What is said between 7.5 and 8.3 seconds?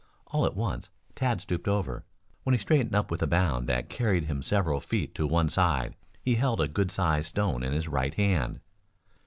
in his right